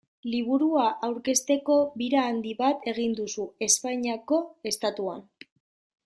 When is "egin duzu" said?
2.93-3.45